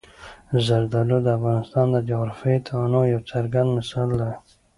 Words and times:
زردالو 0.65 1.17
د 1.21 1.27
افغانستان 1.37 1.85
د 1.91 1.97
جغرافیوي 2.09 2.59
تنوع 2.67 3.05
یو 3.13 3.21
څرګند 3.31 3.69
مثال 3.77 4.09
دی. 4.21 4.31